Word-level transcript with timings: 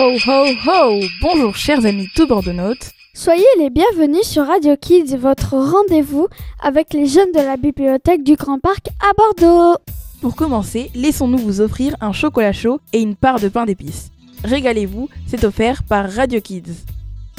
Ho 0.00 0.12
ho 0.12 0.46
ho 0.64 1.00
Bonjour 1.20 1.56
chers 1.56 1.84
amis 1.84 2.08
tout 2.14 2.28
bordonautes. 2.28 2.92
Soyez 3.14 3.44
les 3.58 3.68
bienvenus 3.68 4.22
sur 4.22 4.46
Radio 4.46 4.76
Kids, 4.76 5.16
votre 5.16 5.54
rendez-vous 5.54 6.28
avec 6.62 6.92
les 6.92 7.06
jeunes 7.06 7.32
de 7.32 7.40
la 7.40 7.56
bibliothèque 7.56 8.22
du 8.22 8.36
Grand 8.36 8.60
Parc 8.60 8.86
à 9.00 9.12
Bordeaux. 9.16 9.76
Pour 10.20 10.36
commencer, 10.36 10.92
laissons-nous 10.94 11.38
vous 11.38 11.60
offrir 11.60 11.96
un 12.00 12.12
chocolat 12.12 12.52
chaud 12.52 12.78
et 12.92 13.00
une 13.00 13.16
part 13.16 13.40
de 13.40 13.48
pain 13.48 13.66
d'épices. 13.66 14.12
Régalez-vous, 14.44 15.08
c'est 15.26 15.42
offert 15.42 15.82
par 15.82 16.08
Radio 16.08 16.40
Kids. 16.40 16.84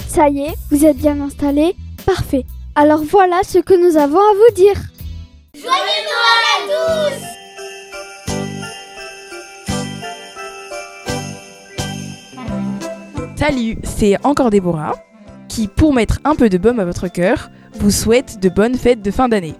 Ça 0.09 0.27
y 0.27 0.41
est, 0.41 0.55
vous 0.69 0.83
êtes 0.83 0.97
bien 0.97 1.21
installés 1.21 1.77
Parfait. 2.05 2.43
Alors 2.75 3.03
voilà 3.05 3.39
ce 3.43 3.59
que 3.59 3.73
nous 3.73 3.95
avons 3.95 4.19
à 4.19 4.33
vous 4.33 4.55
dire. 4.55 4.75
Joyeux 5.53 5.88
Salut, 13.39 13.77
c'est 13.83 14.17
encore 14.25 14.49
Déborah 14.49 14.95
qui, 15.47 15.69
pour 15.69 15.93
mettre 15.93 16.19
un 16.25 16.35
peu 16.35 16.49
de 16.49 16.57
baume 16.57 16.81
à 16.81 16.83
votre 16.83 17.07
cœur, 17.07 17.49
vous 17.75 17.89
souhaite 17.89 18.41
de 18.41 18.49
bonnes 18.49 18.75
fêtes 18.75 19.01
de 19.01 19.11
fin 19.11 19.29
d'année. 19.29 19.53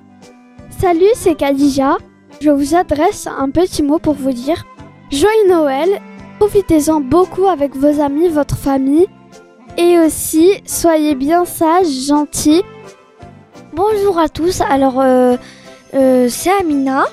Salut, 0.81 1.07
c'est 1.15 1.35
Khadija. 1.35 1.95
Je 2.41 2.49
vous 2.49 2.75
adresse 2.75 3.25
un 3.25 3.49
petit 3.49 3.81
mot 3.81 3.97
pour 3.97 4.15
vous 4.15 4.34
dire 4.34 4.65
Joyeux 5.13 5.47
Noël. 5.47 6.01
Profitez-en 6.39 6.99
beaucoup 6.99 7.47
avec 7.47 7.73
vos 7.73 8.01
amis, 8.01 8.27
votre 8.27 8.57
famille. 8.57 9.07
Et 9.77 9.98
aussi, 9.98 10.61
soyez 10.65 11.15
bien 11.15 11.45
sages, 11.45 12.05
gentils. 12.05 12.63
Bonjour 13.71 14.20
à 14.20 14.27
tous. 14.27 14.59
Alors, 14.59 14.99
euh, 14.99 15.37
euh, 15.93 16.27
c'est 16.29 16.51
Amina. 16.51 17.05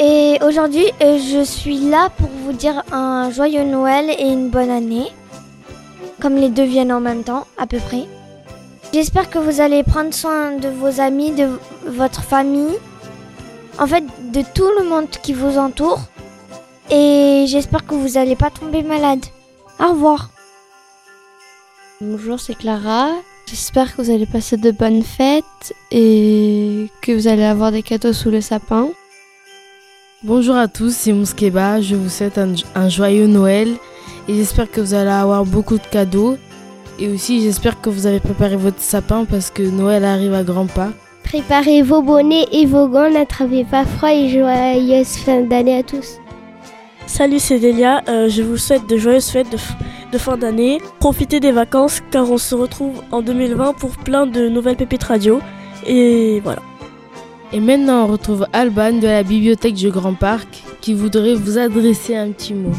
Et 0.00 0.38
aujourd'hui, 0.42 0.86
euh, 1.02 1.18
je 1.18 1.44
suis 1.44 1.80
là 1.80 2.08
pour 2.16 2.30
vous 2.46 2.54
dire 2.54 2.82
un 2.92 3.30
joyeux 3.30 3.64
Noël 3.64 4.08
et 4.18 4.26
une 4.26 4.48
bonne 4.48 4.70
année 4.70 5.12
comme 6.20 6.36
les 6.36 6.48
deux 6.48 6.64
viennent 6.64 6.92
en 6.92 7.00
même 7.00 7.24
temps, 7.24 7.46
à 7.58 7.66
peu 7.66 7.78
près. 7.78 8.04
J'espère 8.92 9.28
que 9.30 9.38
vous 9.38 9.60
allez 9.60 9.82
prendre 9.82 10.14
soin 10.14 10.52
de 10.56 10.68
vos 10.68 11.00
amis, 11.00 11.32
de 11.32 11.48
votre 11.86 12.22
famille, 12.22 12.76
en 13.78 13.86
fait 13.86 14.04
de 14.32 14.42
tout 14.54 14.70
le 14.78 14.88
monde 14.88 15.10
qui 15.22 15.32
vous 15.32 15.58
entoure. 15.58 16.00
Et 16.90 17.44
j'espère 17.48 17.84
que 17.86 17.94
vous 17.94 18.10
n'allez 18.10 18.36
pas 18.36 18.50
tomber 18.50 18.82
malade. 18.82 19.24
Au 19.80 19.90
revoir. 19.90 20.30
Bonjour, 22.00 22.38
c'est 22.38 22.54
Clara. 22.54 23.10
J'espère 23.48 23.94
que 23.94 24.02
vous 24.02 24.10
allez 24.10 24.26
passer 24.26 24.56
de 24.56 24.70
bonnes 24.70 25.02
fêtes 25.02 25.74
et 25.90 26.88
que 27.00 27.12
vous 27.12 27.28
allez 27.28 27.44
avoir 27.44 27.72
des 27.72 27.82
cadeaux 27.82 28.12
sous 28.12 28.30
le 28.30 28.40
sapin. 28.40 28.88
Bonjour 30.22 30.56
à 30.56 30.68
tous, 30.68 30.94
c'est 30.94 31.12
Mouskeba. 31.12 31.80
Je 31.80 31.94
vous 31.94 32.08
souhaite 32.08 32.38
un, 32.38 32.54
un 32.74 32.88
joyeux 32.88 33.26
Noël 33.26 33.76
et 34.28 34.34
j'espère 34.34 34.70
que 34.70 34.80
vous 34.80 34.94
allez 34.94 35.10
avoir 35.10 35.44
beaucoup 35.44 35.78
de 35.78 35.86
cadeaux. 35.90 36.36
Et 36.98 37.08
aussi, 37.08 37.42
j'espère 37.42 37.80
que 37.80 37.90
vous 37.90 38.06
avez 38.06 38.20
préparé 38.20 38.56
votre 38.56 38.80
sapin 38.80 39.24
parce 39.24 39.50
que 39.50 39.62
Noël 39.62 40.04
arrive 40.04 40.34
à 40.34 40.42
grands 40.42 40.66
pas. 40.66 40.90
Préparez 41.22 41.82
vos 41.82 42.02
bonnets 42.02 42.46
et 42.52 42.66
vos 42.66 42.88
gants, 42.88 43.10
n'attrapez 43.10 43.64
pas 43.64 43.84
froid 43.84 44.12
et 44.12 44.28
joyeuse 44.28 45.16
fin 45.16 45.42
d'année 45.42 45.78
à 45.78 45.82
tous. 45.82 46.18
Salut, 47.06 47.38
c'est 47.38 47.58
Delia. 47.58 48.02
Euh, 48.08 48.28
je 48.28 48.42
vous 48.42 48.56
souhaite 48.56 48.88
de 48.88 48.96
joyeuses 48.96 49.28
fêtes 49.28 49.50
de, 49.50 49.58
de 50.12 50.18
fin 50.18 50.36
d'année. 50.36 50.80
Profitez 50.98 51.38
des 51.38 51.52
vacances 51.52 52.00
car 52.10 52.30
on 52.30 52.38
se 52.38 52.54
retrouve 52.54 53.02
en 53.12 53.22
2020 53.22 53.74
pour 53.74 53.90
plein 53.96 54.26
de 54.26 54.48
nouvelles 54.48 54.76
pépites 54.76 55.04
radio. 55.04 55.40
Et 55.86 56.40
voilà. 56.42 56.62
Et 57.52 57.60
maintenant, 57.60 58.04
on 58.04 58.06
retrouve 58.08 58.46
Alban 58.52 58.94
de 58.94 59.06
la 59.06 59.22
bibliothèque 59.22 59.74
du 59.74 59.90
Grand 59.90 60.14
Parc 60.14 60.48
qui 60.80 60.94
voudrait 60.94 61.34
vous 61.34 61.58
adresser 61.58 62.16
un 62.16 62.30
petit 62.30 62.54
mot. 62.54 62.72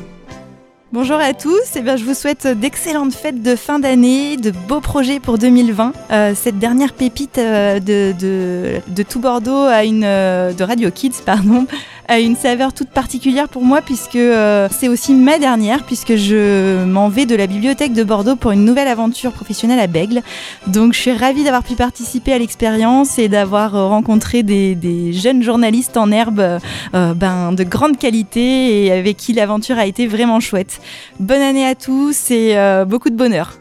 Bonjour 1.00 1.18
à 1.18 1.36
tous, 1.36 1.52
et 1.52 1.78
eh 1.78 1.82
bien, 1.82 1.96
je 1.96 2.04
vous 2.04 2.16
souhaite 2.16 2.48
d'excellentes 2.48 3.14
fêtes 3.14 3.44
de 3.44 3.56
fin 3.56 3.78
d'année, 3.78 4.36
de 4.36 4.50
beaux 4.50 4.82
projets 4.82 5.20
pour 5.20 5.38
2020. 5.38 5.94
Euh, 6.10 6.34
cette 6.36 6.58
dernière 6.58 6.94
pépite 6.94 7.38
euh, 7.38 7.80
de, 7.80 8.16
de, 8.20 8.82
de, 8.88 9.04
tout 9.04 9.20
Bordeaux 9.20 9.66
à 9.66 9.84
une, 9.84 10.04
euh, 10.04 10.54
de 10.54 10.64
Radio 10.64 10.90
Kids, 10.90 11.22
pardon, 11.24 11.68
a 12.08 12.20
une 12.20 12.36
saveur 12.36 12.74
toute 12.74 12.90
particulière 12.90 13.50
pour 13.50 13.64
moi 13.64 13.82
puisque 13.82 14.16
euh, 14.16 14.68
c'est 14.72 14.88
aussi 14.88 15.14
ma 15.14 15.40
dernière 15.40 15.84
puisque 15.84 16.16
je 16.16 16.84
m'en 16.86 17.10
vais 17.10 17.26
de 17.26 17.36
la 17.36 17.48
bibliothèque 17.48 17.94
de 17.94 18.04
Bordeaux 18.04 18.36
pour 18.36 18.52
une 18.52 18.64
nouvelle 18.66 18.88
aventure 18.88 19.32
professionnelle 19.34 19.80
à 19.80 19.88
Bègle. 19.88 20.22
Donc 20.68 20.94
je 20.94 21.00
suis 21.00 21.12
ravie 21.12 21.44
d'avoir 21.44 21.64
pu 21.64 21.76
participer 21.76 22.34
à 22.34 22.40
l'expérience 22.40 23.20
et 23.20 23.28
d'avoir 23.28 23.76
euh, 23.76 23.88
rencontré 23.88 24.44
des, 24.44 24.78
jeunes 25.14 25.44
journalistes 25.44 25.98
en 25.98 26.12
herbe 26.12 26.40
euh, 26.40 27.14
ben, 27.14 27.52
de 27.52 27.64
grande 27.64 27.98
qualité 27.98 28.86
et 28.86 28.92
avec 28.92 29.18
qui 29.18 29.34
l'aventure 29.34 29.78
a 29.78 29.86
été 29.86 30.08
vraiment 30.08 30.40
chouette. 30.40 30.80
Bonne 31.20 31.42
année 31.42 31.66
à 31.66 31.76
tous 31.76 32.32
et 32.32 32.56
beaucoup 32.88 33.10
de 33.10 33.16
bonheur. 33.16 33.58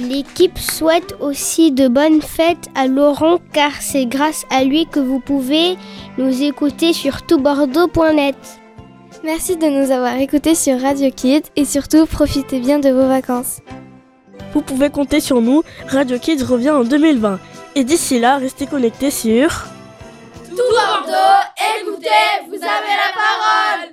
L'équipe 0.00 0.58
souhaite 0.58 1.16
aussi 1.18 1.72
de 1.72 1.88
bonnes 1.88 2.22
fêtes 2.22 2.68
à 2.76 2.86
Laurent 2.86 3.38
car 3.52 3.72
c'est 3.80 4.06
grâce 4.06 4.44
à 4.48 4.62
lui 4.62 4.86
que 4.86 5.00
vous 5.00 5.18
pouvez 5.18 5.76
nous 6.18 6.42
écouter 6.42 6.92
sur 6.92 7.26
toutbordeaux.net. 7.26 8.36
Merci 9.24 9.56
de 9.56 9.66
nous 9.66 9.90
avoir 9.90 10.16
écoutés 10.18 10.54
sur 10.54 10.80
Radio 10.80 11.10
Kids 11.10 11.50
et 11.56 11.64
surtout 11.64 12.06
profitez 12.06 12.60
bien 12.60 12.78
de 12.78 12.90
vos 12.90 13.08
vacances. 13.08 13.58
Vous 14.54 14.62
pouvez 14.62 14.90
compter 14.90 15.18
sur 15.18 15.40
nous, 15.40 15.64
Radio 15.88 16.18
Kids 16.18 16.44
revient 16.44 16.70
en 16.70 16.84
2020. 16.84 17.40
Et 17.74 17.82
d'ici 17.82 18.20
là, 18.20 18.38
restez 18.38 18.66
connectés 18.66 19.10
sur... 19.10 19.48
Tout 20.48 20.56
Bordeaux, 20.56 21.44
écoutez, 21.80 22.08
vous 22.46 22.54
avez 22.54 22.62
la 22.62 23.12
parole 23.14 23.86